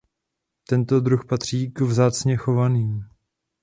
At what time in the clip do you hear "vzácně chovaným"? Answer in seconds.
1.81-3.05